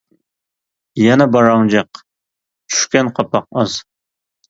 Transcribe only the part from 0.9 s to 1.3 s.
يەنە